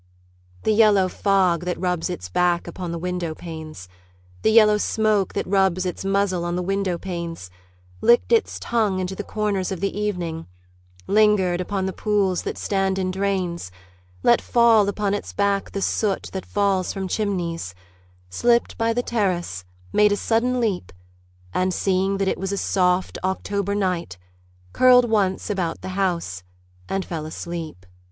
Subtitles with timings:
[0.63, 3.87] The yellow fog that rubs its back upon the window panes,
[4.41, 7.51] The yellow smoke that rubs its muzzle on the window panes
[8.01, 10.47] Licked its tongue into the corners of the evening,
[11.05, 13.71] Lingered upon the pools that stand in drains,
[14.23, 17.75] Let fall upon its back the soot that falls from chimneys,
[18.27, 20.91] Slipped by the terrace, made a sudden leap,
[21.53, 24.17] And seeing that it was a soft October night,
[24.73, 26.41] Curled once about the house,
[26.89, 27.85] and fell asleep.